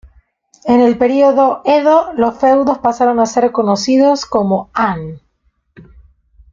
En 0.65 0.79
el 0.81 0.97
Periodo 0.97 1.61
Edo, 1.63 2.11
los 2.15 2.35
feudos 2.39 2.79
pasaron 2.79 3.19
a 3.19 3.27
ser 3.27 3.51
conocidos 3.51 4.25
como 4.25 4.71
"han". 4.73 5.21